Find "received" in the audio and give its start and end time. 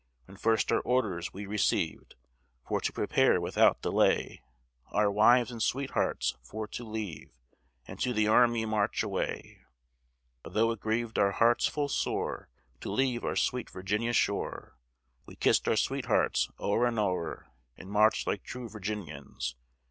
1.45-2.15